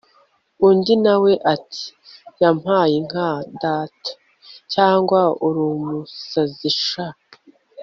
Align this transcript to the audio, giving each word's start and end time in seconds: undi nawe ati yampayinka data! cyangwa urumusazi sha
undi 0.67 0.93
nawe 1.03 1.33
ati 1.53 1.85
yampayinka 2.41 3.25
data! 3.63 3.95
cyangwa 4.73 5.19
urumusazi 5.45 6.69
sha 6.85 7.07